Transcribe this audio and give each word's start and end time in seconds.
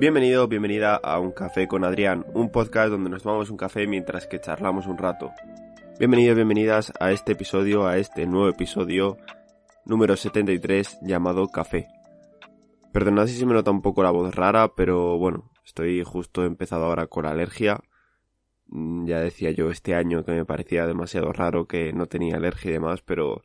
Bienvenido, 0.00 0.46
bienvenida 0.46 0.94
a 0.94 1.18
Un 1.18 1.32
Café 1.32 1.66
con 1.66 1.82
Adrián, 1.82 2.24
un 2.32 2.52
podcast 2.52 2.90
donde 2.90 3.10
nos 3.10 3.24
tomamos 3.24 3.50
un 3.50 3.56
café 3.56 3.88
mientras 3.88 4.28
que 4.28 4.40
charlamos 4.40 4.86
un 4.86 4.96
rato. 4.96 5.32
Bienvenidos, 5.98 6.36
bienvenidas 6.36 6.92
a 7.00 7.10
este 7.10 7.32
episodio, 7.32 7.84
a 7.84 7.98
este 7.98 8.24
nuevo 8.24 8.48
episodio 8.48 9.16
número 9.84 10.14
73 10.16 11.00
llamado 11.02 11.48
Café. 11.48 11.88
Perdonad 12.92 13.26
si 13.26 13.34
se 13.34 13.44
me 13.44 13.54
nota 13.54 13.72
un 13.72 13.82
poco 13.82 14.04
la 14.04 14.12
voz 14.12 14.32
rara, 14.36 14.68
pero 14.76 15.18
bueno, 15.18 15.50
estoy 15.64 16.04
justo 16.04 16.44
empezado 16.44 16.84
ahora 16.84 17.08
con 17.08 17.24
la 17.24 17.32
alergia. 17.32 17.80
Mm, 18.68 19.04
Ya 19.06 19.18
decía 19.18 19.50
yo 19.50 19.68
este 19.72 19.96
año 19.96 20.24
que 20.24 20.30
me 20.30 20.44
parecía 20.44 20.86
demasiado 20.86 21.32
raro 21.32 21.66
que 21.66 21.92
no 21.92 22.06
tenía 22.06 22.36
alergia 22.36 22.70
y 22.70 22.74
demás, 22.74 23.02
pero 23.02 23.42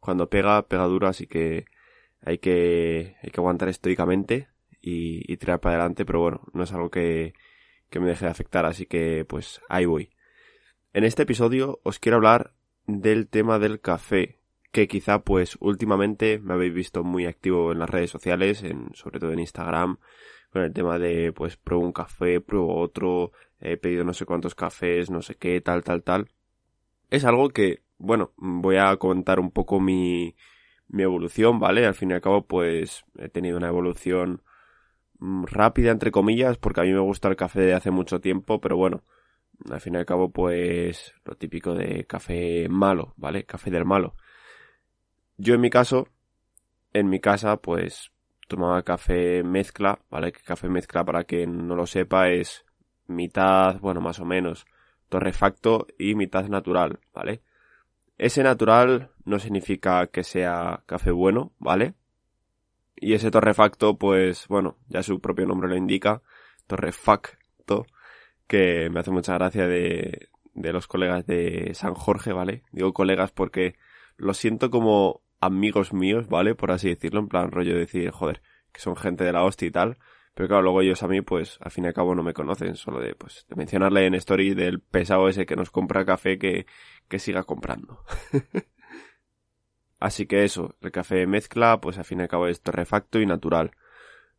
cuando 0.00 0.30
pega, 0.30 0.62
pega 0.66 0.84
duro, 0.84 1.08
así 1.08 1.26
que 1.26 1.66
hay 2.22 2.38
que, 2.38 3.16
hay 3.22 3.30
que 3.30 3.38
aguantar 3.38 3.68
estoicamente 3.68 4.48
y, 4.88 5.36
tirar 5.36 5.60
para 5.60 5.76
adelante, 5.76 6.04
pero 6.04 6.20
bueno, 6.20 6.42
no 6.52 6.64
es 6.64 6.72
algo 6.72 6.90
que, 6.90 7.34
que 7.90 8.00
me 8.00 8.08
deje 8.08 8.24
de 8.24 8.30
afectar, 8.30 8.66
así 8.66 8.86
que 8.86 9.24
pues 9.24 9.60
ahí 9.68 9.86
voy. 9.86 10.10
En 10.92 11.04
este 11.04 11.22
episodio 11.22 11.80
os 11.82 11.98
quiero 11.98 12.16
hablar 12.16 12.52
del 12.86 13.28
tema 13.28 13.58
del 13.58 13.80
café, 13.80 14.40
que 14.72 14.88
quizá 14.88 15.20
pues 15.20 15.56
últimamente 15.60 16.38
me 16.38 16.54
habéis 16.54 16.74
visto 16.74 17.04
muy 17.04 17.26
activo 17.26 17.72
en 17.72 17.78
las 17.78 17.90
redes 17.90 18.10
sociales, 18.10 18.62
en, 18.62 18.94
sobre 18.94 19.20
todo 19.20 19.32
en 19.32 19.40
Instagram, 19.40 19.98
con 20.50 20.62
el 20.62 20.72
tema 20.72 20.98
de 20.98 21.32
pues 21.32 21.56
pruebo 21.56 21.84
un 21.84 21.92
café, 21.92 22.40
pruebo 22.40 22.80
otro, 22.80 23.32
he 23.60 23.76
pedido 23.76 24.04
no 24.04 24.14
sé 24.14 24.24
cuántos 24.24 24.54
cafés, 24.54 25.10
no 25.10 25.22
sé 25.22 25.34
qué, 25.36 25.60
tal, 25.60 25.84
tal, 25.84 26.02
tal. 26.02 26.28
Es 27.10 27.24
algo 27.24 27.50
que, 27.50 27.82
bueno, 27.98 28.32
voy 28.36 28.76
a 28.76 28.96
contar 28.96 29.40
un 29.40 29.50
poco 29.50 29.80
mi, 29.80 30.36
mi 30.88 31.02
evolución, 31.02 31.58
¿vale? 31.58 31.86
Al 31.86 31.94
fin 31.94 32.10
y 32.10 32.14
al 32.14 32.20
cabo, 32.20 32.46
pues 32.46 33.04
he 33.18 33.28
tenido 33.28 33.56
una 33.56 33.68
evolución 33.68 34.42
rápida, 35.20 35.90
entre 35.90 36.10
comillas, 36.10 36.58
porque 36.58 36.80
a 36.80 36.84
mí 36.84 36.92
me 36.92 37.00
gusta 37.00 37.28
el 37.28 37.36
café 37.36 37.60
de 37.60 37.74
hace 37.74 37.90
mucho 37.90 38.20
tiempo, 38.20 38.60
pero 38.60 38.76
bueno, 38.76 39.02
al 39.70 39.80
fin 39.80 39.94
y 39.94 39.98
al 39.98 40.06
cabo, 40.06 40.30
pues 40.30 41.14
lo 41.24 41.34
típico 41.34 41.74
de 41.74 42.04
café 42.06 42.68
malo, 42.68 43.14
¿vale? 43.16 43.44
Café 43.44 43.70
del 43.70 43.84
malo. 43.84 44.14
Yo 45.36 45.54
en 45.54 45.60
mi 45.60 45.70
caso, 45.70 46.08
en 46.92 47.08
mi 47.08 47.20
casa, 47.20 47.56
pues 47.56 48.12
tomaba 48.48 48.82
café 48.82 49.42
mezcla, 49.42 50.00
¿vale? 50.10 50.32
Que 50.32 50.40
café 50.42 50.68
mezcla, 50.68 51.04
para 51.04 51.24
quien 51.24 51.66
no 51.66 51.76
lo 51.76 51.86
sepa, 51.86 52.30
es 52.30 52.64
mitad, 53.06 53.78
bueno, 53.80 54.00
más 54.00 54.20
o 54.20 54.24
menos, 54.24 54.66
torrefacto 55.08 55.86
y 55.98 56.14
mitad 56.14 56.48
natural, 56.48 57.00
¿vale? 57.12 57.42
Ese 58.16 58.42
natural 58.42 59.10
no 59.24 59.38
significa 59.38 60.08
que 60.08 60.24
sea 60.24 60.82
café 60.86 61.10
bueno, 61.10 61.52
¿vale? 61.58 61.94
Y 63.00 63.14
ese 63.14 63.30
torrefacto, 63.30 63.96
pues, 63.96 64.46
bueno, 64.48 64.76
ya 64.88 65.02
su 65.02 65.20
propio 65.20 65.46
nombre 65.46 65.68
lo 65.68 65.76
indica, 65.76 66.22
torrefacto, 66.66 67.86
que 68.46 68.90
me 68.90 69.00
hace 69.00 69.10
mucha 69.10 69.34
gracia 69.34 69.66
de, 69.66 70.28
de 70.54 70.72
los 70.72 70.86
colegas 70.86 71.26
de 71.26 71.72
San 71.74 71.94
Jorge, 71.94 72.32
¿vale? 72.32 72.64
Digo 72.72 72.92
colegas 72.92 73.30
porque 73.30 73.76
lo 74.16 74.34
siento 74.34 74.70
como 74.70 75.22
amigos 75.40 75.92
míos, 75.92 76.28
¿vale? 76.28 76.54
Por 76.54 76.72
así 76.72 76.88
decirlo, 76.88 77.20
en 77.20 77.28
plan 77.28 77.50
rollo 77.50 77.74
de 77.74 77.80
decir, 77.80 78.10
joder, 78.10 78.42
que 78.72 78.80
son 78.80 78.96
gente 78.96 79.24
de 79.24 79.32
la 79.32 79.44
hostia 79.44 79.68
y 79.68 79.70
tal. 79.70 79.98
Pero 80.34 80.48
claro, 80.48 80.62
luego 80.62 80.82
ellos 80.82 81.02
a 81.02 81.08
mí, 81.08 81.20
pues, 81.20 81.58
al 81.60 81.70
fin 81.70 81.84
y 81.84 81.88
al 81.88 81.94
cabo 81.94 82.14
no 82.14 82.22
me 82.22 82.32
conocen, 82.32 82.76
solo 82.76 83.00
de, 83.00 83.14
pues, 83.14 83.46
de 83.48 83.56
mencionarle 83.56 84.06
en 84.06 84.14
story 84.14 84.54
del 84.54 84.80
pesado 84.80 85.28
ese 85.28 85.46
que 85.46 85.56
nos 85.56 85.70
compra 85.70 86.04
café 86.04 86.38
que, 86.38 86.66
que 87.08 87.18
siga 87.18 87.44
comprando. 87.44 88.04
Así 90.00 90.26
que 90.26 90.44
eso, 90.44 90.76
el 90.80 90.92
café 90.92 91.26
mezcla, 91.26 91.80
pues 91.80 91.98
al 91.98 92.04
fin 92.04 92.20
y 92.20 92.22
al 92.22 92.28
cabo 92.28 92.46
es 92.46 92.60
torrefacto 92.60 93.20
y 93.20 93.26
natural. 93.26 93.72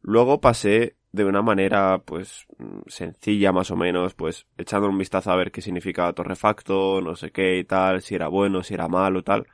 Luego 0.01 0.39
pasé 0.39 0.95
de 1.11 1.25
una 1.25 1.41
manera, 1.41 1.99
pues, 2.05 2.45
mm, 2.57 2.81
sencilla 2.87 3.51
más 3.51 3.71
o 3.71 3.75
menos, 3.75 4.13
pues, 4.13 4.47
echando 4.57 4.87
un 4.87 4.97
vistazo 4.97 5.31
a 5.31 5.35
ver 5.35 5.51
qué 5.51 5.61
significaba 5.61 6.13
torrefacto, 6.13 7.01
no 7.01 7.15
sé 7.15 7.31
qué 7.31 7.57
y 7.57 7.63
tal, 7.65 8.01
si 8.01 8.15
era 8.15 8.27
bueno, 8.27 8.63
si 8.63 8.73
era 8.75 8.87
malo, 8.87 9.23
tal. 9.23 9.47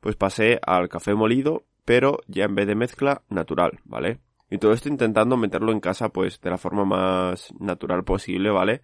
Pues 0.00 0.16
pasé 0.16 0.60
al 0.66 0.88
café 0.88 1.14
molido, 1.14 1.64
pero 1.84 2.18
ya 2.28 2.44
en 2.44 2.54
vez 2.54 2.66
de 2.66 2.74
mezcla, 2.74 3.22
natural, 3.28 3.80
¿vale? 3.84 4.20
Y 4.50 4.58
todo 4.58 4.72
esto 4.72 4.88
intentando 4.88 5.36
meterlo 5.36 5.72
en 5.72 5.80
casa, 5.80 6.10
pues, 6.10 6.40
de 6.40 6.50
la 6.50 6.58
forma 6.58 6.84
más 6.84 7.52
natural 7.60 8.04
posible, 8.04 8.50
¿vale? 8.50 8.82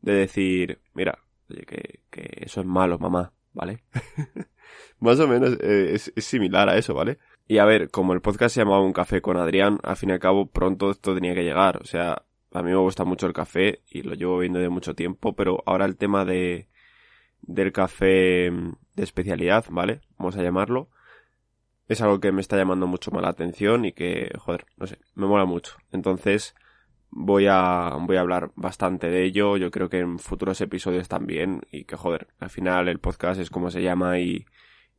De 0.00 0.14
decir, 0.14 0.80
mira, 0.94 1.18
oye, 1.50 1.64
que 1.66 2.00
eso 2.40 2.60
es 2.60 2.66
malo, 2.66 2.98
mamá, 2.98 3.32
¿vale? 3.52 3.82
más 5.00 5.20
o 5.20 5.28
menos 5.28 5.58
eh, 5.60 5.90
es, 5.94 6.12
es 6.14 6.24
similar 6.24 6.68
a 6.68 6.76
eso, 6.76 6.94
¿vale? 6.94 7.18
Y 7.48 7.58
a 7.58 7.64
ver, 7.64 7.90
como 7.90 8.12
el 8.12 8.20
podcast 8.20 8.54
se 8.54 8.60
llamaba 8.60 8.82
Un 8.82 8.92
Café 8.92 9.20
con 9.20 9.36
Adrián, 9.36 9.78
al 9.82 9.96
fin 9.96 10.10
y 10.10 10.12
al 10.12 10.18
cabo 10.18 10.46
pronto 10.46 10.90
esto 10.90 11.14
tenía 11.14 11.34
que 11.34 11.44
llegar. 11.44 11.76
O 11.80 11.84
sea, 11.84 12.22
a 12.52 12.62
mí 12.62 12.70
me 12.70 12.76
gusta 12.76 13.04
mucho 13.04 13.26
el 13.26 13.32
café 13.32 13.82
y 13.90 14.02
lo 14.02 14.14
llevo 14.14 14.38
viendo 14.38 14.58
de 14.58 14.68
mucho 14.68 14.94
tiempo, 14.94 15.34
pero 15.34 15.62
ahora 15.66 15.84
el 15.84 15.96
tema 15.96 16.24
de 16.24 16.68
del 17.42 17.72
café 17.72 18.50
mm, 18.50 18.72
de 18.94 19.04
especialidad, 19.04 19.66
¿vale? 19.70 20.00
Vamos 20.18 20.36
a 20.36 20.42
llamarlo. 20.42 20.88
Es 21.88 22.00
algo 22.00 22.18
que 22.18 22.32
me 22.32 22.40
está 22.40 22.56
llamando 22.56 22.86
mucho 22.86 23.10
más 23.12 23.22
la 23.22 23.28
atención 23.28 23.84
y 23.84 23.92
que, 23.92 24.32
joder, 24.38 24.66
no 24.76 24.86
sé, 24.86 24.98
me 25.14 25.26
mola 25.26 25.44
mucho. 25.44 25.76
Entonces, 25.92 26.54
voy 27.10 27.46
a, 27.48 27.96
voy 28.00 28.16
a 28.16 28.20
hablar 28.20 28.52
bastante 28.56 29.08
de 29.08 29.24
ello. 29.24 29.56
Yo 29.56 29.70
creo 29.70 29.88
que 29.88 30.00
en 30.00 30.18
futuros 30.18 30.60
episodios 30.60 31.08
también. 31.08 31.62
Y 31.70 31.84
que, 31.84 31.96
joder, 31.96 32.28
al 32.38 32.50
final 32.50 32.88
el 32.88 33.00
podcast 33.00 33.40
es 33.40 33.50
como 33.50 33.70
se 33.70 33.82
llama 33.82 34.18
y, 34.18 34.46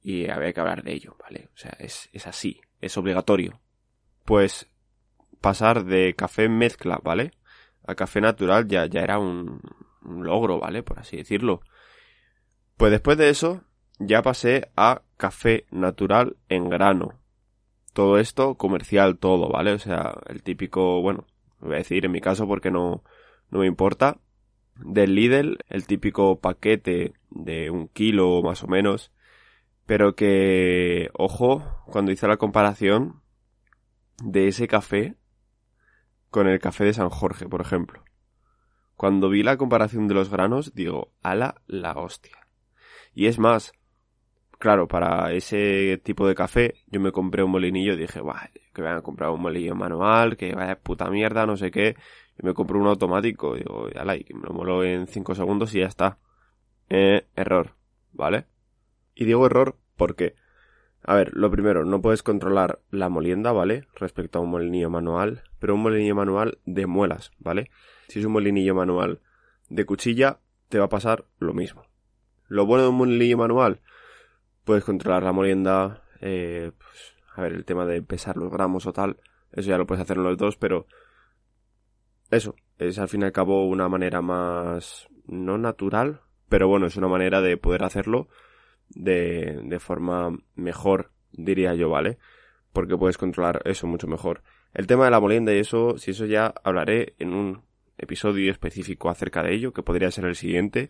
y 0.01 0.29
había 0.29 0.53
que 0.53 0.59
hablar 0.59 0.83
de 0.83 0.93
ello, 0.93 1.15
¿vale? 1.19 1.49
O 1.53 1.57
sea, 1.57 1.75
es, 1.79 2.09
es 2.13 2.27
así, 2.27 2.61
es 2.81 2.97
obligatorio. 2.97 3.59
Pues 4.25 4.69
pasar 5.41 5.85
de 5.85 6.15
café 6.15 6.49
mezcla, 6.49 6.99
¿vale? 7.03 7.31
A 7.85 7.95
café 7.95 8.21
natural 8.21 8.67
ya, 8.67 8.85
ya 8.85 9.01
era 9.01 9.19
un, 9.19 9.61
un 10.03 10.25
logro, 10.25 10.59
¿vale? 10.59 10.83
Por 10.83 10.99
así 10.99 11.17
decirlo. 11.17 11.61
Pues 12.75 12.91
después 12.91 13.17
de 13.17 13.29
eso, 13.29 13.63
ya 13.99 14.21
pasé 14.21 14.71
a 14.75 15.01
café 15.17 15.65
natural 15.71 16.37
en 16.49 16.69
grano. 16.69 17.19
Todo 17.93 18.19
esto 18.19 18.55
comercial, 18.55 19.17
todo, 19.17 19.49
¿vale? 19.49 19.71
O 19.73 19.79
sea, 19.79 20.15
el 20.27 20.43
típico, 20.43 21.01
bueno, 21.01 21.25
voy 21.67 21.75
a 21.75 21.79
decir 21.79 22.05
en 22.05 22.11
mi 22.11 22.21
caso 22.21 22.47
porque 22.47 22.71
no, 22.71 23.03
no 23.49 23.59
me 23.59 23.67
importa. 23.67 24.19
Del 24.75 25.15
Lidl, 25.15 25.57
el 25.69 25.87
típico 25.87 26.39
paquete 26.39 27.13
de 27.29 27.69
un 27.71 27.87
kilo 27.87 28.41
más 28.41 28.63
o 28.63 28.67
menos. 28.67 29.11
Pero 29.85 30.15
que, 30.15 31.09
ojo, 31.13 31.63
cuando 31.85 32.11
hice 32.11 32.27
la 32.27 32.37
comparación 32.37 33.21
de 34.23 34.47
ese 34.47 34.67
café 34.67 35.15
con 36.29 36.47
el 36.47 36.59
café 36.59 36.83
de 36.83 36.93
San 36.93 37.09
Jorge, 37.09 37.47
por 37.47 37.61
ejemplo. 37.61 38.03
Cuando 38.95 39.29
vi 39.29 39.43
la 39.43 39.57
comparación 39.57 40.07
de 40.07 40.15
los 40.15 40.29
granos, 40.29 40.73
digo, 40.73 41.13
ala 41.21 41.61
la 41.67 41.93
hostia. 41.93 42.37
Y 43.13 43.27
es 43.27 43.39
más, 43.39 43.71
claro, 44.57 44.87
para 44.87 45.31
ese 45.33 45.99
tipo 46.03 46.27
de 46.27 46.35
café 46.35 46.75
yo 46.87 46.99
me 46.99 47.11
compré 47.11 47.43
un 47.43 47.51
molinillo 47.51 47.93
y 47.93 47.97
dije, 47.97 48.19
guau, 48.19 48.37
que 48.73 48.81
voy 48.81 48.91
a 48.91 49.01
comprar 49.01 49.29
un 49.31 49.41
molinillo 49.41 49.75
manual, 49.75 50.37
que 50.37 50.53
vaya 50.53 50.79
puta 50.79 51.09
mierda, 51.09 51.45
no 51.45 51.57
sé 51.57 51.71
qué. 51.71 51.95
Y 52.39 52.45
me 52.45 52.53
compré 52.53 52.77
un 52.77 52.87
automático, 52.87 53.55
digo, 53.55 53.87
ala, 53.95 54.15
y 54.15 54.23
que 54.23 54.33
me 54.33 54.43
lo 54.43 54.53
molo 54.53 54.83
en 54.83 55.07
5 55.07 55.35
segundos 55.35 55.73
y 55.73 55.79
ya 55.79 55.87
está. 55.87 56.19
Eh, 56.89 57.25
error, 57.35 57.71
¿vale? 58.13 58.45
Y 59.15 59.25
digo 59.25 59.45
error 59.45 59.75
porque, 59.95 60.35
a 61.03 61.15
ver, 61.15 61.31
lo 61.33 61.49
primero, 61.49 61.83
no 61.85 62.01
puedes 62.01 62.21
controlar 62.21 62.79
la 62.91 63.09
molienda, 63.09 63.51
¿vale? 63.51 63.87
Respecto 63.95 64.39
a 64.39 64.41
un 64.43 64.51
molinillo 64.51 64.89
manual, 64.89 65.43
pero 65.59 65.73
un 65.73 65.81
molinillo 65.81 66.15
manual 66.15 66.59
de 66.65 66.85
muelas, 66.85 67.31
¿vale? 67.39 67.71
Si 68.07 68.19
es 68.19 68.25
un 68.25 68.33
molinillo 68.33 68.75
manual 68.75 69.21
de 69.69 69.85
cuchilla, 69.85 70.39
te 70.69 70.79
va 70.79 70.85
a 70.85 70.89
pasar 70.89 71.25
lo 71.39 71.53
mismo. 71.53 71.83
Lo 72.47 72.65
bueno 72.65 72.83
de 72.83 72.89
un 72.89 72.97
molinillo 72.97 73.37
manual, 73.37 73.81
puedes 74.67 74.83
controlar 74.83 75.23
la 75.23 75.31
molienda, 75.31 76.03
eh, 76.19 76.71
pues, 76.77 77.15
a 77.33 77.41
ver, 77.41 77.53
el 77.53 77.63
tema 77.63 77.85
de 77.85 78.01
pesar 78.01 78.35
los 78.35 78.51
gramos 78.51 78.85
o 78.85 78.91
tal, 78.91 79.17
eso 79.53 79.69
ya 79.69 79.77
lo 79.77 79.87
puedes 79.87 80.03
hacer 80.03 80.17
en 80.17 80.23
los 80.23 80.37
dos, 80.37 80.57
pero 80.57 80.85
eso, 82.29 82.53
es 82.77 82.99
al 82.99 83.07
fin 83.07 83.21
y 83.21 83.25
al 83.25 83.31
cabo 83.31 83.65
una 83.65 83.87
manera 83.87 84.21
más, 84.21 85.07
no 85.25 85.57
natural, 85.57 86.19
pero 86.49 86.67
bueno, 86.67 86.85
es 86.85 86.97
una 86.97 87.07
manera 87.07 87.41
de 87.41 87.55
poder 87.55 87.85
hacerlo 87.85 88.27
de, 88.89 89.61
de 89.63 89.79
forma 89.79 90.37
mejor, 90.55 91.11
diría 91.31 91.73
yo, 91.73 91.89
¿vale? 91.89 92.17
Porque 92.73 92.97
puedes 92.97 93.17
controlar 93.17 93.61
eso 93.63 93.87
mucho 93.87 94.07
mejor. 94.07 94.43
El 94.73 94.85
tema 94.85 95.05
de 95.05 95.11
la 95.11 95.21
molienda 95.21 95.53
y 95.53 95.59
eso, 95.59 95.97
si 95.97 96.11
eso 96.11 96.25
ya 96.25 96.53
hablaré 96.63 97.15
en 97.19 97.33
un 97.33 97.63
episodio 97.97 98.51
específico 98.51 99.09
acerca 99.09 99.43
de 99.43 99.53
ello, 99.53 99.71
que 99.71 99.81
podría 99.81 100.11
ser 100.11 100.25
el 100.25 100.35
siguiente, 100.35 100.89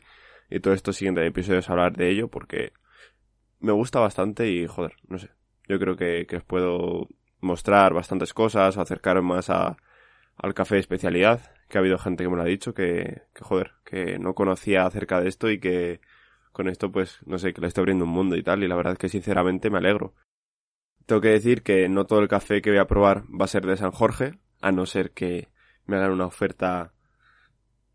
y 0.49 0.61
todos 0.61 0.77
estos 0.77 0.95
siguientes 0.95 1.27
episodios 1.27 1.69
hablar 1.69 1.95
de 1.95 2.09
ello, 2.09 2.27
porque 2.27 2.73
me 3.59 3.71
gusta 3.71 3.99
bastante 3.99 4.49
y, 4.49 4.67
joder, 4.67 4.93
no 5.07 5.19
sé, 5.19 5.29
yo 5.67 5.79
creo 5.79 5.95
que, 5.95 6.25
que 6.27 6.37
os 6.37 6.43
puedo 6.43 7.07
mostrar 7.39 7.93
bastantes 7.93 8.33
cosas, 8.33 8.77
o 8.77 8.81
acercaros 8.81 9.23
más 9.23 9.49
a, 9.49 9.77
al 10.37 10.53
café 10.53 10.75
de 10.75 10.81
especialidad, 10.81 11.51
que 11.69 11.77
ha 11.77 11.81
habido 11.81 11.97
gente 11.97 12.23
que 12.23 12.29
me 12.29 12.35
lo 12.35 12.43
ha 12.43 12.45
dicho, 12.45 12.73
que, 12.73 13.23
que 13.33 13.43
joder, 13.43 13.73
que 13.83 14.19
no 14.19 14.33
conocía 14.33 14.85
acerca 14.85 15.19
de 15.21 15.29
esto 15.29 15.49
y 15.49 15.59
que 15.59 16.01
con 16.51 16.67
esto 16.67 16.91
pues, 16.91 17.19
no 17.25 17.37
sé, 17.37 17.53
que 17.53 17.61
le 17.61 17.67
estoy 17.67 17.81
abriendo 17.81 18.05
un 18.05 18.11
mundo 18.11 18.35
y 18.35 18.43
tal, 18.43 18.63
y 18.63 18.67
la 18.67 18.75
verdad 18.75 18.93
es 18.93 18.99
que 18.99 19.09
sinceramente 19.09 19.69
me 19.69 19.77
alegro. 19.77 20.13
Tengo 21.05 21.21
que 21.21 21.29
decir 21.29 21.63
que 21.63 21.87
no 21.87 22.05
todo 22.05 22.19
el 22.19 22.27
café 22.27 22.61
que 22.61 22.71
voy 22.71 22.79
a 22.79 22.87
probar 22.87 23.23
va 23.29 23.45
a 23.45 23.47
ser 23.47 23.65
de 23.65 23.77
San 23.77 23.91
Jorge, 23.91 24.39
a 24.61 24.71
no 24.71 24.85
ser 24.85 25.11
que 25.11 25.49
me 25.85 25.97
hagan 25.97 26.11
una 26.11 26.25
oferta 26.25 26.93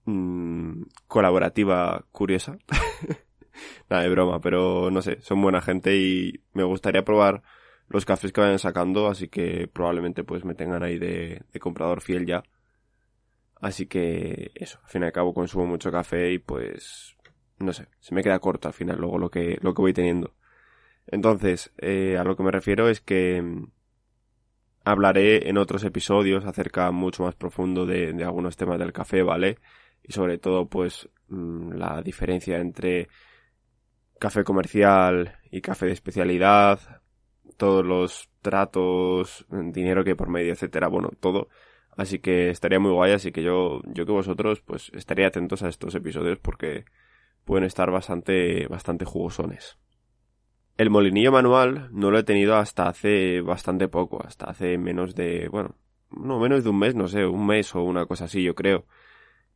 mm, 0.04 0.82
colaborativa 1.06 2.06
curiosa. 2.12 2.56
Nada 3.90 4.02
de 4.02 4.08
broma, 4.08 4.40
pero 4.40 4.90
no 4.90 5.02
sé, 5.02 5.20
son 5.22 5.40
buena 5.42 5.60
gente 5.60 5.96
y 5.96 6.40
me 6.52 6.64
gustaría 6.64 7.04
probar 7.04 7.42
los 7.88 8.04
cafés 8.04 8.32
que 8.32 8.40
vayan 8.40 8.58
sacando, 8.58 9.08
así 9.08 9.28
que 9.28 9.68
probablemente 9.72 10.24
pues 10.24 10.44
me 10.44 10.54
tengan 10.54 10.82
ahí 10.82 10.98
de, 10.98 11.42
de 11.52 11.60
comprador 11.60 12.00
fiel 12.00 12.26
ya. 12.26 12.42
Así 13.60 13.86
que 13.86 14.50
eso, 14.54 14.80
al 14.82 14.90
fin 14.90 15.02
y 15.02 15.06
al 15.06 15.12
cabo 15.12 15.34
consumo 15.34 15.66
mucho 15.66 15.92
café 15.92 16.32
y 16.32 16.38
pues 16.38 17.16
no 17.62 17.72
sé, 17.72 17.86
se 18.00 18.14
me 18.14 18.22
queda 18.22 18.38
corto 18.38 18.68
al 18.68 18.74
final 18.74 18.98
luego 18.98 19.18
lo 19.18 19.30
que, 19.30 19.58
lo 19.62 19.74
que 19.74 19.82
voy 19.82 19.92
teniendo. 19.92 20.34
Entonces, 21.06 21.72
eh, 21.78 22.16
a 22.18 22.24
lo 22.24 22.36
que 22.36 22.42
me 22.42 22.50
refiero 22.50 22.88
es 22.88 23.00
que 23.00 23.40
mm, 23.42 23.66
hablaré 24.84 25.48
en 25.48 25.58
otros 25.58 25.84
episodios 25.84 26.44
acerca 26.44 26.90
mucho 26.90 27.24
más 27.24 27.34
profundo 27.34 27.86
de, 27.86 28.12
de 28.12 28.24
algunos 28.24 28.56
temas 28.56 28.78
del 28.78 28.92
café, 28.92 29.22
¿vale? 29.22 29.58
Y 30.02 30.12
sobre 30.12 30.38
todo, 30.38 30.68
pues, 30.68 31.08
mm, 31.28 31.72
la 31.72 32.02
diferencia 32.02 32.58
entre 32.58 33.08
café 34.22 34.44
comercial 34.44 35.36
y 35.50 35.62
café 35.62 35.86
de 35.86 35.92
especialidad, 35.92 36.78
todos 37.56 37.84
los 37.84 38.30
tratos, 38.40 39.44
dinero 39.50 40.04
que 40.04 40.14
por 40.14 40.28
medio, 40.28 40.52
etcétera, 40.52 40.86
bueno, 40.86 41.10
todo. 41.18 41.48
Así 41.96 42.20
que 42.20 42.48
estaría 42.48 42.78
muy 42.78 42.92
guay, 42.92 43.14
así 43.14 43.32
que 43.32 43.42
yo, 43.42 43.80
yo 43.86 44.06
que 44.06 44.12
vosotros, 44.12 44.60
pues 44.60 44.92
estaría 44.94 45.26
atentos 45.26 45.64
a 45.64 45.68
estos 45.68 45.96
episodios 45.96 46.38
porque 46.38 46.84
pueden 47.44 47.64
estar 47.64 47.90
bastante, 47.90 48.68
bastante 48.68 49.04
jugosones. 49.04 49.76
El 50.76 50.88
molinillo 50.88 51.32
manual 51.32 51.88
no 51.90 52.12
lo 52.12 52.18
he 52.20 52.22
tenido 52.22 52.54
hasta 52.54 52.86
hace 52.86 53.40
bastante 53.40 53.88
poco, 53.88 54.24
hasta 54.24 54.44
hace 54.44 54.78
menos 54.78 55.16
de, 55.16 55.48
bueno, 55.48 55.74
no 56.12 56.38
menos 56.38 56.62
de 56.62 56.70
un 56.70 56.78
mes, 56.78 56.94
no 56.94 57.08
sé, 57.08 57.26
un 57.26 57.44
mes 57.44 57.74
o 57.74 57.82
una 57.82 58.06
cosa 58.06 58.26
así, 58.26 58.44
yo 58.44 58.54
creo, 58.54 58.86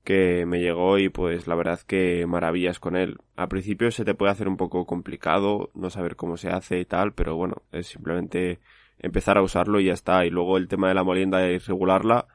que 0.07 0.47
me 0.47 0.61
llegó 0.61 0.99
y 0.99 1.09
pues 1.09 1.49
la 1.49 1.57
verdad 1.57 1.81
que 1.81 2.27
maravillas 2.29 2.79
con 2.79 2.95
él. 2.95 3.19
Al 3.35 3.49
principio 3.49 3.91
se 3.91 4.05
te 4.05 4.15
puede 4.15 4.31
hacer 4.31 4.47
un 4.47 4.57
poco 4.57 4.87
complicado, 4.87 5.73
no 5.75 5.91
saber 5.91 6.15
cómo 6.15 6.37
se 6.37 6.49
hace 6.49 6.79
y 6.79 6.85
tal, 6.85 7.13
pero 7.13 7.35
bueno, 7.35 7.63
es 7.73 7.89
simplemente 7.89 8.61
empezar 9.01 9.37
a 9.37 9.43
usarlo 9.43 9.81
y 9.81 9.87
ya 9.87 9.95
está. 9.95 10.25
Y 10.25 10.31
luego 10.31 10.59
el 10.59 10.69
tema 10.69 10.87
de 10.89 10.95
la 10.95 11.03
molienda 11.03 11.45
y 11.51 11.59
regularla, 11.59 12.29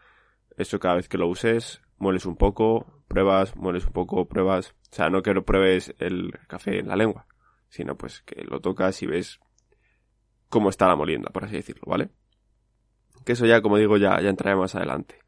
eso 0.57 0.79
cada 0.81 0.95
vez 0.95 1.07
que 1.07 1.17
lo 1.17 1.29
uses, 1.29 1.81
mueles 1.97 2.25
un 2.25 2.35
poco, 2.35 3.01
pruebas, 3.07 3.55
mueles 3.55 3.85
un 3.85 3.93
poco, 3.93 4.27
pruebas. 4.27 4.75
O 4.91 4.95
sea, 4.95 5.09
no 5.09 5.21
que 5.21 5.33
lo 5.33 5.45
pruebes 5.45 5.95
el 5.99 6.37
café 6.49 6.79
en 6.79 6.89
la 6.89 6.97
lengua, 6.97 7.25
sino 7.69 7.95
pues 7.95 8.21
que 8.23 8.43
lo 8.43 8.59
tocas 8.59 9.01
y 9.01 9.07
ves 9.07 9.39
cómo 10.49 10.69
está 10.69 10.89
la 10.89 10.97
molienda, 10.97 11.29
por 11.29 11.45
así 11.45 11.55
decirlo, 11.55 11.83
¿vale? 11.85 12.09
Que 13.23 13.31
eso 13.31 13.45
ya, 13.45 13.61
como 13.61 13.77
digo, 13.77 13.95
ya, 13.95 14.19
ya 14.19 14.29
entraré 14.29 14.57
más 14.57 14.75
adelante. 14.75 15.19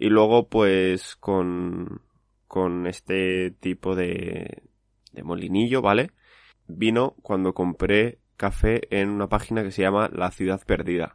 Y 0.00 0.08
luego, 0.08 0.48
pues, 0.48 1.14
con, 1.16 2.00
con 2.48 2.86
este 2.86 3.50
tipo 3.50 3.94
de, 3.94 4.62
de 5.12 5.22
molinillo, 5.22 5.82
¿vale? 5.82 6.12
Vino 6.66 7.16
cuando 7.20 7.52
compré 7.52 8.18
café 8.38 8.80
en 8.98 9.10
una 9.10 9.28
página 9.28 9.62
que 9.62 9.70
se 9.70 9.82
llama 9.82 10.08
La 10.10 10.30
Ciudad 10.30 10.62
Perdida. 10.64 11.12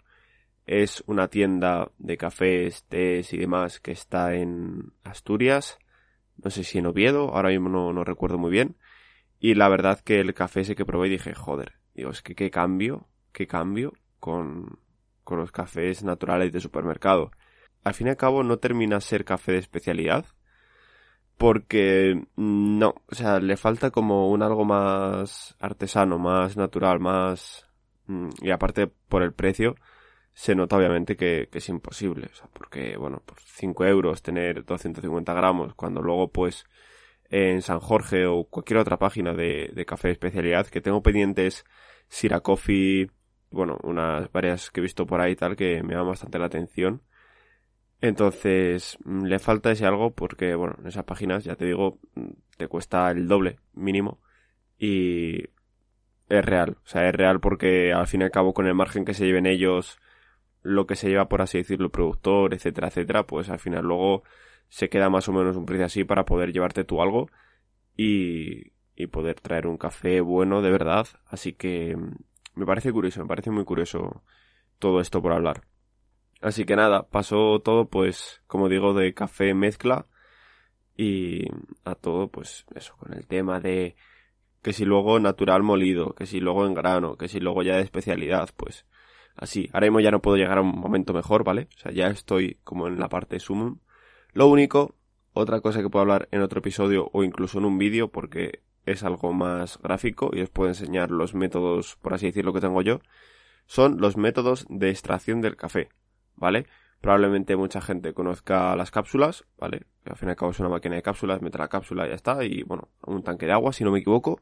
Es 0.68 1.04
una 1.08 1.30
tienda 1.30 1.90
de 1.98 2.16
cafés, 2.16 2.86
tés 2.88 3.34
y 3.34 3.38
demás 3.38 3.80
que 3.80 3.92
está 3.92 4.36
en 4.36 4.94
Asturias. 5.04 5.80
No 6.44 6.52
sé 6.52 6.64
si 6.64 6.78
en 6.78 6.86
Oviedo, 6.86 7.34
ahora 7.34 7.50
mismo 7.50 7.70
no, 7.70 7.92
no 7.92 8.04
recuerdo 8.04 8.38
muy 8.38 8.52
bien. 8.52 8.76
Y 9.40 9.56
la 9.56 9.68
verdad 9.68 10.00
que 10.00 10.20
el 10.20 10.36
café 10.36 10.60
ese 10.60 10.76
que 10.76 10.86
probé 10.86 11.10
dije, 11.10 11.34
joder, 11.34 11.74
digo, 11.96 12.12
es 12.12 12.22
que 12.22 12.36
qué 12.36 12.52
cambio, 12.52 13.08
qué 13.32 13.48
cambio 13.48 13.94
con, 14.20 14.78
con 15.24 15.40
los 15.40 15.52
cafés 15.52 16.04
naturales 16.04 16.52
de 16.52 16.60
supermercado. 16.60 17.32
Al 17.86 17.94
fin 17.94 18.08
y 18.08 18.10
al 18.10 18.18
cabo 18.18 18.44
no 18.44 18.58
termina 18.58 19.00
ser 19.00 19.26
café 19.26 19.54
de 19.54 19.60
especialidad, 19.60 20.26
porque 21.38 22.16
mm, 22.36 22.80
no, 22.80 22.96
o 23.08 23.16
sea, 23.16 23.40
le 23.40 23.58
falta 23.58 23.92
como 23.92 24.32
un 24.32 24.42
algo 24.44 24.66
más 24.66 25.56
artesano, 25.60 26.18
más 26.20 26.58
natural, 26.58 27.00
más... 27.00 27.68
Mm, 28.08 28.30
y 28.42 28.52
aparte 28.52 28.88
por 28.88 29.22
el 29.24 29.34
precio, 29.34 29.76
se 30.34 30.56
nota 30.56 30.78
obviamente 30.78 31.16
que, 31.16 31.48
que, 31.52 31.60
es 31.60 31.70
imposible, 31.70 32.30
o 32.34 32.36
sea, 32.36 32.48
porque, 32.54 32.98
bueno, 32.98 33.22
por 33.26 33.40
5 33.40 33.86
euros 33.86 34.24
tener 34.24 34.66
250 34.66 35.34
gramos, 35.34 35.76
cuando 35.76 36.02
luego 36.02 36.32
pues 36.32 36.66
en 37.30 37.62
San 37.62 37.80
Jorge 37.80 38.26
o 38.28 38.46
cualquier 38.46 38.80
otra 38.80 38.98
página 38.98 39.34
de, 39.34 39.72
de 39.76 39.86
café 39.86 40.10
de 40.10 40.14
especialidad 40.14 40.68
que 40.68 40.82
tengo 40.82 41.04
pendientes 41.04 41.66
Sira 42.10 42.42
Coffee, 42.42 43.12
bueno, 43.52 43.78
unas 43.84 44.32
varias 44.32 44.72
que 44.72 44.82
he 44.82 44.84
visto 44.84 45.06
por 45.06 45.22
ahí 45.22 45.34
y 45.34 45.36
tal 45.36 45.56
que 45.56 45.84
me 45.84 45.94
llaman 45.94 46.10
bastante 46.10 46.40
la 46.40 46.46
atención 46.48 47.04
entonces, 48.08 48.98
mm, 49.06 49.26
le 49.26 49.40
falta 49.40 49.72
ese 49.72 49.86
algo 49.86 50.12
porque, 50.14 50.56
bueno, 50.56 50.76
en 50.80 50.88
esas 50.88 51.04
páginas, 51.06 51.44
ya 51.44 51.56
te 51.56 51.66
digo, 51.66 52.00
mm, 52.16 52.30
te 52.58 52.68
cuesta 52.68 53.12
el 53.12 53.28
doble 53.28 53.60
mínimo 53.74 54.22
y 54.80 55.44
es 56.30 56.46
real. 56.46 56.78
O 56.84 56.88
sea, 56.88 57.08
es 57.10 57.16
real 57.16 57.40
porque 57.40 57.94
al 57.94 58.08
fin 58.08 58.22
y 58.22 58.26
al 58.26 58.32
cabo 58.32 58.54
con 58.54 58.68
el 58.68 58.76
margen 58.76 59.06
que 59.06 59.14
se 59.14 59.26
lleven 59.26 59.46
ellos, 59.46 60.00
lo 60.64 60.88
que 60.88 60.96
se 60.96 61.10
lleva, 61.10 61.30
por 61.30 61.42
así 61.42 61.60
decirlo, 61.60 61.86
el 61.88 61.92
productor, 61.92 62.54
etcétera, 62.54 62.88
etcétera, 62.90 63.28
pues 63.28 63.50
al 63.50 63.60
final 63.60 63.86
luego 63.86 64.24
se 64.70 64.90
queda 64.90 65.10
más 65.10 65.30
o 65.30 65.34
menos 65.34 65.58
un 65.58 65.66
precio 65.66 65.86
así 65.86 66.04
para 66.04 66.26
poder 66.26 66.54
llevarte 66.54 66.84
tú 66.84 67.02
algo 67.02 67.30
y, 67.98 68.74
y 68.96 69.08
poder 69.08 69.40
traer 69.42 69.68
un 69.68 69.78
café 69.78 70.22
bueno 70.22 70.62
de 70.62 70.72
verdad. 70.72 71.08
Así 71.28 71.54
que 71.54 71.96
mm, 71.98 72.16
me 72.56 72.66
parece 72.66 72.92
curioso, 72.94 73.22
me 73.22 73.28
parece 73.28 73.52
muy 73.52 73.66
curioso 73.66 74.24
todo 74.80 75.02
esto 75.02 75.22
por 75.22 75.34
hablar. 75.34 75.64
Así 76.46 76.64
que 76.64 76.76
nada, 76.76 77.08
pasó 77.10 77.60
todo 77.60 77.90
pues, 77.90 78.44
como 78.46 78.70
digo, 78.70 78.94
de 78.94 79.16
café 79.16 79.56
mezcla 79.56 80.06
y 80.96 81.48
a 81.84 81.96
todo 81.96 82.28
pues 82.28 82.66
eso, 82.76 82.96
con 82.98 83.16
el 83.16 83.26
tema 83.26 83.60
de 83.60 83.96
que 84.62 84.72
si 84.72 84.86
luego 84.86 85.20
natural 85.20 85.64
molido, 85.64 86.14
que 86.14 86.28
si 86.28 86.40
luego 86.40 86.68
en 86.68 86.76
grano, 86.76 87.18
que 87.18 87.30
si 87.30 87.40
luego 87.40 87.64
ya 87.64 87.78
de 87.78 87.82
especialidad, 87.82 88.52
pues 88.56 88.86
así. 89.36 89.72
Ahora 89.74 89.88
mismo 89.88 90.02
ya 90.02 90.12
no 90.12 90.22
puedo 90.22 90.38
llegar 90.38 90.60
a 90.60 90.62
un 90.62 90.80
momento 90.80 91.14
mejor, 91.14 91.44
¿vale? 91.44 91.68
O 91.78 91.80
sea, 91.80 91.92
ya 91.92 92.10
estoy 92.10 92.60
como 92.64 92.88
en 92.88 93.00
la 93.00 93.10
parte 93.10 93.40
sumum. 93.40 93.80
Lo 94.32 94.46
único, 94.46 94.94
otra 95.34 95.62
cosa 95.62 95.82
que 95.82 95.90
puedo 95.90 96.02
hablar 96.02 96.30
en 96.30 96.44
otro 96.44 96.60
episodio 96.60 97.10
o 97.12 97.24
incluso 97.24 97.58
en 97.58 97.66
un 97.66 97.80
vídeo 97.80 98.12
porque 98.12 98.62
es 98.86 99.02
algo 99.02 99.34
más 99.34 99.80
gráfico 99.82 100.30
y 100.32 100.42
os 100.42 100.52
puedo 100.52 100.70
enseñar 100.70 101.10
los 101.10 101.34
métodos, 101.34 101.96
por 102.04 102.14
así 102.14 102.28
decirlo, 102.28 102.54
que 102.54 102.62
tengo 102.62 102.84
yo, 102.84 103.00
son 103.66 104.00
los 104.00 104.16
métodos 104.16 104.68
de 104.70 104.92
extracción 104.92 105.42
del 105.42 105.56
café. 105.56 105.90
¿Vale? 106.36 106.68
Probablemente 107.02 107.56
mucha 107.56 107.82
gente 107.82 108.14
conozca 108.14 108.76
las 108.76 108.92
cápsulas, 108.92 109.46
¿vale? 109.58 109.86
al 110.06 110.18
fin 110.18 110.30
y 110.30 110.32
al 110.32 110.36
cabo 110.36 110.52
es 110.52 110.60
una 110.60 110.70
máquina 110.70 110.96
de 110.96 111.02
cápsulas, 111.02 111.42
mete 111.42 111.58
la 111.58 111.68
cápsula 111.68 112.06
y 112.06 112.10
ya 112.10 112.16
está, 112.16 112.44
y 112.44 112.64
bueno, 112.64 112.90
un 113.06 113.24
tanque 113.24 113.46
de 113.46 113.52
agua, 113.52 113.74
si 113.74 113.84
no 113.84 113.92
me 113.92 114.00
equivoco. 114.00 114.42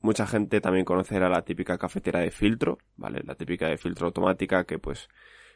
Mucha 0.00 0.26
gente 0.26 0.60
también 0.60 0.84
conocerá 0.84 1.28
la 1.28 1.42
típica 1.42 1.78
cafetera 1.78 2.20
de 2.20 2.30
filtro, 2.30 2.78
¿vale? 2.96 3.22
La 3.24 3.34
típica 3.34 3.68
de 3.68 3.78
filtro 3.78 4.06
automática 4.06 4.64
que 4.64 4.78
pues 4.78 5.08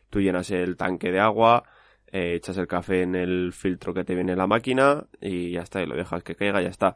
tú 0.08 0.20
llenas 0.20 0.50
el 0.50 0.76
tanque 0.76 1.12
de 1.12 1.20
agua, 1.20 1.64
eh, 2.06 2.34
echas 2.34 2.56
el 2.56 2.66
café 2.66 3.02
en 3.02 3.14
el 3.14 3.52
filtro 3.52 3.92
que 3.92 4.04
te 4.04 4.14
viene 4.14 4.32
en 4.32 4.38
la 4.38 4.46
máquina 4.46 5.06
y 5.20 5.52
ya 5.52 5.62
está, 5.62 5.82
y 5.82 5.86
lo 5.86 5.96
dejas 5.96 6.22
que 6.22 6.34
caiga, 6.34 6.62
ya 6.62 6.70
está. 6.70 6.94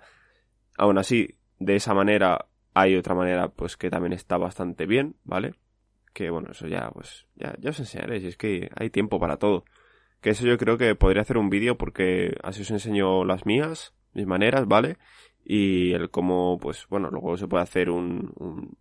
Aún 0.79 0.97
así, 0.97 1.39
de 1.59 1.77
esa 1.77 1.93
manera 1.93 2.47
hay 2.75 2.97
otra 2.97 3.15
manera 3.15 3.49
pues 3.49 3.77
que 3.77 3.91
también 3.91 4.15
está 4.15 4.39
bastante 4.39 4.87
bien, 4.87 5.17
¿vale? 5.25 5.55
Que 6.13 6.31
bueno, 6.31 6.51
eso 6.53 6.67
ya, 6.67 6.91
pues, 6.91 7.27
ya, 7.35 7.55
ya 7.59 7.71
os 7.71 7.81
enseñaré, 7.81 8.21
si 8.21 8.29
es 8.29 8.37
que 8.37 8.71
hay 8.77 8.91
tiempo 8.91 9.19
para 9.19 9.37
todo. 9.39 9.65
Que 10.21 10.31
eso 10.31 10.47
yo 10.47 10.57
creo 10.59 10.79
que 10.79 10.95
podría 10.95 11.23
hacer 11.23 11.39
un 11.39 11.51
vídeo 11.51 11.77
porque 11.77 12.37
así 12.43 12.63
os 12.63 12.71
enseño 12.71 13.25
las 13.25 13.47
mías, 13.47 13.95
mis 14.15 14.27
maneras, 14.27 14.67
¿vale? 14.69 14.99
Y 15.45 15.93
el 15.93 16.11
cómo, 16.11 16.59
pues, 16.61 16.87
bueno, 16.89 17.11
luego 17.11 17.37
se 17.37 17.49
puede 17.49 17.65
hacer 17.65 17.91
un, 17.91 18.33
un 18.37 18.77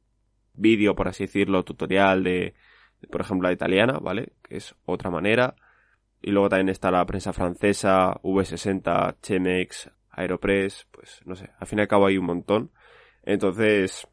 vídeo, 0.54 0.96
por 0.96 1.08
así 1.08 1.26
decirlo, 1.26 1.64
tutorial 1.64 2.24
de, 2.24 2.54
por 3.10 3.22
ejemplo, 3.22 3.48
la 3.48 3.54
italiana, 3.54 4.00
¿vale? 4.00 4.34
Que 4.44 4.58
es 4.58 4.76
otra 4.86 5.10
manera. 5.10 5.56
Y 6.22 6.32
luego 6.32 6.50
también 6.50 6.70
está 6.70 6.92
la 6.92 7.06
prensa 7.06 7.34
francesa, 7.34 8.14
V60, 8.22 9.18
Chemex, 9.22 9.90
Aeropress, 10.12 10.88
pues, 10.92 11.22
no 11.26 11.36
sé, 11.36 11.50
al 11.58 11.68
fin 11.68 11.80
y 11.80 11.82
al 11.82 11.88
cabo 11.88 12.06
hay 12.06 12.18
un 12.18 12.26
montón. 12.26 12.72
Entonces, 13.24 14.08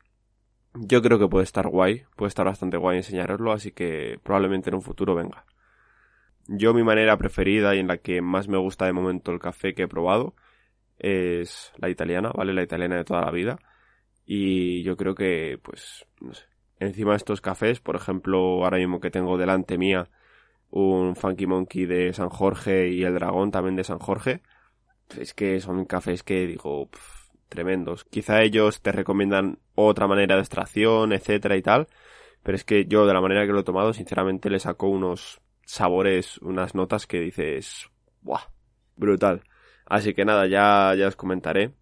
yo 0.81 1.03
creo 1.03 1.19
que 1.19 1.29
puede 1.29 1.45
estar 1.45 1.69
guay, 1.69 2.05
puede 2.17 2.29
estar 2.29 2.47
bastante 2.47 2.77
guay 2.77 2.99
enseñaroslo, 2.99 3.53
así 3.53 3.73
que 3.73 4.19
probablemente 4.23 4.71
en 4.71 4.77
un 4.77 4.83
futuro 4.83 5.15
venga. 5.15 5.45
Yo 6.47 6.73
mi 6.73 6.83
manera 6.83 7.17
preferida 7.17 7.75
y 7.75 7.81
en 7.81 7.89
la 7.89 7.99
que 7.99 8.23
más 8.23 8.49
me 8.49 8.59
gusta 8.59 8.87
de 8.87 8.93
momento 8.93 9.33
el 9.33 9.39
café 9.39 9.75
que 9.75 9.83
he 9.83 9.89
probado 9.89 10.35
es 10.99 11.73
la 11.77 11.91
italiana, 11.91 12.33
¿vale? 12.35 12.55
La 12.55 12.63
italiana 12.63 12.97
de 12.97 13.05
toda 13.05 13.21
la 13.21 13.31
vida. 13.31 13.59
Y 14.25 14.83
yo 14.83 14.97
creo 14.97 15.15
que, 15.15 15.59
pues, 15.63 16.07
no 16.21 16.35
sé. 16.35 16.45
Encima 16.81 17.13
de 17.13 17.19
estos 17.19 17.41
cafés, 17.41 17.81
por 17.81 17.97
ejemplo, 17.97 18.65
ahora 18.65 18.79
mismo 18.79 19.01
que 19.01 19.11
tengo 19.11 19.37
delante 19.37 19.79
mía 19.79 20.09
un 20.71 21.17
Funky 21.17 21.47
Monkey 21.47 21.87
de 21.87 22.13
San 22.13 22.29
Jorge 22.29 22.89
y 22.89 23.03
el 23.03 23.15
Dragón 23.15 23.51
también 23.51 23.77
de 23.77 23.85
San 23.85 23.99
Jorge, 23.99 24.43
es 25.19 25.35
que 25.35 25.61
son 25.61 25.85
cafés 25.87 26.23
que 26.23 26.47
digo, 26.47 26.89
tremendos. 27.49 28.05
Quizá 28.05 28.43
ellos 28.43 28.83
te 28.83 28.93
recomiendan 28.93 29.59
otra 29.75 30.07
manera 30.07 30.37
de 30.37 30.43
extracción, 30.43 31.13
etcétera 31.13 31.57
y 31.57 31.63
tal, 31.63 31.89
pero 32.43 32.57
es 32.57 32.65
que 32.65 32.87
yo 32.87 33.07
de 33.07 33.15
la 33.15 33.21
manera 33.21 33.47
que 33.47 33.53
lo 33.53 33.61
he 33.61 33.65
tomado, 33.65 33.93
sinceramente 33.93 34.51
le 34.51 34.59
saco 34.59 34.89
unos 34.89 35.41
sabores, 35.65 36.39
unas 36.39 36.75
notas 36.75 37.07
que 37.07 37.21
dices, 37.21 37.91
¡buah! 38.23 38.43
Brutal. 38.97 39.43
Así 39.87 40.15
que 40.15 40.25
nada, 40.25 40.47
ya, 40.47 40.95
ya 40.97 41.09
os 41.09 41.17
comentaré. 41.17 41.75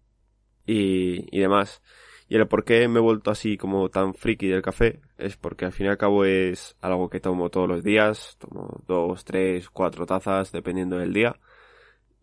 Y, 0.65 1.25
y 1.35 1.39
demás. 1.39 1.81
Y 2.29 2.35
el 2.35 2.47
por 2.47 2.65
qué 2.65 2.87
me 2.87 2.99
he 2.99 3.01
vuelto 3.01 3.31
así 3.31 3.57
como 3.57 3.89
tan 3.89 4.13
friki 4.13 4.47
del 4.47 4.61
café 4.61 4.99
es 5.17 5.37
porque 5.37 5.65
al 5.65 5.71
fin 5.71 5.85
y 5.85 5.89
al 5.89 5.97
cabo 5.97 6.25
es 6.25 6.75
algo 6.81 7.09
que 7.09 7.21
tomo 7.21 7.49
todos 7.49 7.69
los 7.69 7.83
días. 7.83 8.37
Tomo 8.39 8.81
dos, 8.85 9.23
tres, 9.23 9.69
cuatro 9.69 10.05
tazas 10.05 10.51
dependiendo 10.51 10.97
del 10.97 11.13
día. 11.13 11.39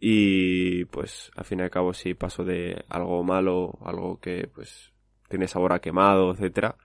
Y 0.01 0.85
pues 0.87 1.31
al 1.37 1.45
fin 1.45 1.61
y 1.61 1.63
al 1.63 1.71
cabo 1.71 1.95
si 1.95 2.15
paso 2.15 2.45
de 2.45 2.85
algo 2.89 3.23
malo, 3.25 3.79
algo 3.85 4.21
que 4.21 4.49
pues 4.55 4.93
tiene 5.29 5.49
sabor 5.49 5.73
a 5.73 5.81
quemado, 5.81 6.33
etcétera. 6.33 6.77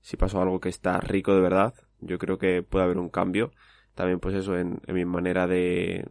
Si 0.00 0.16
paso 0.16 0.40
algo 0.40 0.60
que 0.60 0.68
está 0.68 1.00
rico 1.00 1.34
de 1.34 1.40
verdad, 1.40 1.74
yo 2.00 2.18
creo 2.18 2.38
que 2.38 2.62
puede 2.62 2.84
haber 2.84 2.98
un 2.98 3.08
cambio. 3.10 3.52
También 3.94 4.20
pues 4.20 4.34
eso 4.34 4.56
en, 4.58 4.80
en 4.86 4.94
mi 4.94 5.04
manera 5.04 5.46
de, 5.46 6.06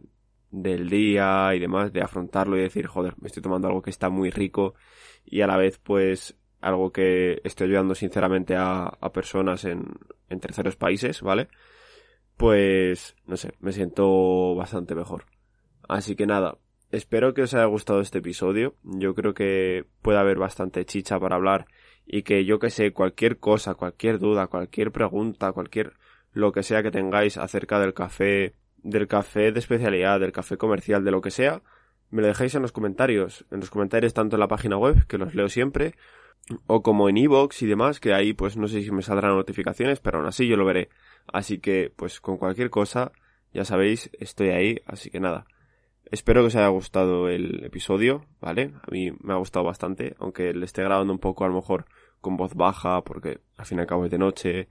del 0.50 0.88
día 0.88 1.54
y 1.54 1.58
demás, 1.60 1.92
de 1.92 2.02
afrontarlo 2.02 2.56
y 2.56 2.62
decir, 2.62 2.86
joder, 2.86 3.14
me 3.20 3.28
estoy 3.28 3.42
tomando 3.42 3.68
algo 3.68 3.82
que 3.82 3.90
está 3.90 4.08
muy 4.10 4.30
rico 4.30 4.74
y 5.24 5.40
a 5.42 5.46
la 5.46 5.56
vez 5.56 5.78
pues 5.78 6.36
algo 6.60 6.92
que 6.92 7.40
estoy 7.44 7.68
ayudando 7.68 7.94
sinceramente 7.94 8.56
a, 8.56 8.84
a 8.86 9.12
personas 9.12 9.64
en, 9.64 9.84
en 10.28 10.40
terceros 10.40 10.76
países, 10.76 11.22
¿vale? 11.22 11.48
Pues, 12.36 13.16
no 13.26 13.36
sé, 13.36 13.54
me 13.60 13.72
siento 13.72 14.54
bastante 14.54 14.94
mejor. 14.94 15.24
Así 15.88 16.16
que 16.16 16.26
nada, 16.26 16.58
espero 16.90 17.34
que 17.34 17.42
os 17.42 17.54
haya 17.54 17.66
gustado 17.66 18.00
este 18.00 18.18
episodio. 18.18 18.74
Yo 18.82 19.14
creo 19.14 19.34
que 19.34 19.84
puede 20.02 20.18
haber 20.18 20.38
bastante 20.38 20.84
chicha 20.84 21.18
para 21.20 21.36
hablar 21.36 21.66
y 22.06 22.22
que 22.22 22.44
yo 22.44 22.58
que 22.58 22.70
sé, 22.70 22.92
cualquier 22.92 23.38
cosa, 23.38 23.74
cualquier 23.74 24.18
duda, 24.18 24.46
cualquier 24.46 24.92
pregunta, 24.92 25.52
cualquier 25.52 25.94
lo 26.32 26.52
que 26.52 26.62
sea 26.62 26.82
que 26.82 26.90
tengáis 26.90 27.38
acerca 27.38 27.80
del 27.80 27.94
café, 27.94 28.54
del 28.82 29.08
café 29.08 29.52
de 29.52 29.58
especialidad, 29.58 30.20
del 30.20 30.32
café 30.32 30.56
comercial, 30.56 31.04
de 31.04 31.10
lo 31.10 31.20
que 31.20 31.30
sea, 31.30 31.62
me 32.10 32.22
lo 32.22 32.28
dejáis 32.28 32.54
en 32.54 32.62
los 32.62 32.72
comentarios. 32.72 33.44
En 33.50 33.60
los 33.60 33.70
comentarios 33.70 34.14
tanto 34.14 34.36
en 34.36 34.40
la 34.40 34.48
página 34.48 34.76
web, 34.76 35.06
que 35.06 35.18
los 35.18 35.34
leo 35.34 35.48
siempre, 35.48 35.94
o 36.66 36.82
como 36.82 37.08
en 37.08 37.16
iVoox 37.16 37.62
y 37.62 37.66
demás, 37.66 38.00
que 38.00 38.14
ahí 38.14 38.32
pues 38.32 38.56
no 38.56 38.68
sé 38.68 38.82
si 38.82 38.90
me 38.92 39.02
saldrán 39.02 39.34
notificaciones, 39.34 40.00
pero 40.00 40.18
aún 40.18 40.26
así 40.26 40.46
yo 40.46 40.56
lo 40.56 40.64
veré. 40.64 40.90
Así 41.26 41.58
que 41.58 41.92
pues 41.94 42.20
con 42.20 42.36
cualquier 42.36 42.70
cosa, 42.70 43.12
ya 43.52 43.64
sabéis, 43.64 44.10
estoy 44.20 44.50
ahí, 44.50 44.80
así 44.86 45.10
que 45.10 45.20
nada. 45.20 45.46
Espero 46.10 46.42
que 46.42 46.48
os 46.48 46.56
haya 46.56 46.68
gustado 46.68 47.28
el 47.28 47.64
episodio, 47.64 48.24
¿vale? 48.40 48.72
A 48.82 48.90
mí 48.90 49.10
me 49.20 49.32
ha 49.32 49.36
gustado 49.36 49.64
bastante, 49.64 50.14
aunque 50.18 50.52
le 50.54 50.64
esté 50.64 50.82
grabando 50.82 51.12
un 51.12 51.18
poco 51.18 51.44
a 51.44 51.48
lo 51.48 51.54
mejor 51.54 51.86
con 52.20 52.36
voz 52.36 52.54
baja, 52.54 53.02
porque 53.02 53.40
al 53.56 53.66
fin 53.66 53.78
y 53.78 53.80
al 53.80 53.86
cabo 53.86 54.04
es 54.04 54.10
de 54.10 54.18
noche, 54.18 54.68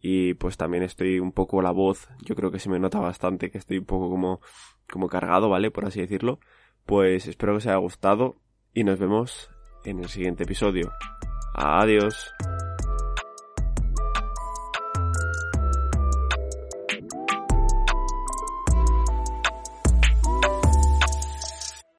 y 0.00 0.34
pues 0.34 0.56
también 0.56 0.82
estoy 0.82 1.18
un 1.18 1.32
poco 1.32 1.60
la 1.60 1.72
voz, 1.72 2.08
yo 2.22 2.34
creo 2.34 2.50
que 2.50 2.58
se 2.58 2.70
me 2.70 2.78
nota 2.78 3.00
bastante 3.00 3.50
que 3.50 3.58
estoy 3.58 3.78
un 3.78 3.84
poco 3.84 4.08
como, 4.10 4.40
como 4.90 5.08
cargado, 5.08 5.48
¿vale? 5.48 5.70
Por 5.70 5.84
así 5.84 6.00
decirlo. 6.00 6.40
Pues 6.86 7.26
espero 7.26 7.52
que 7.52 7.58
os 7.58 7.66
haya 7.66 7.76
gustado 7.76 8.36
y 8.72 8.84
nos 8.84 8.98
vemos 8.98 9.50
en 9.84 9.98
el 9.98 10.08
siguiente 10.08 10.44
episodio. 10.44 10.90
Adiós. 11.54 12.32